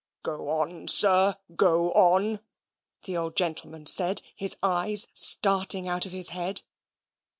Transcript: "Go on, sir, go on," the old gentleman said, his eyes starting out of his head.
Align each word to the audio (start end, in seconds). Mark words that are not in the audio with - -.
"Go 0.23 0.49
on, 0.49 0.87
sir, 0.87 1.35
go 1.55 1.91
on," 1.91 2.39
the 3.03 3.15
old 3.15 3.35
gentleman 3.35 3.85
said, 3.85 4.23
his 4.35 4.57
eyes 4.63 5.05
starting 5.13 5.87
out 5.87 6.07
of 6.07 6.11
his 6.11 6.29
head. 6.29 6.63